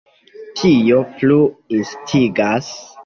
[0.61, 1.37] Tio plu
[1.81, 2.77] instigas.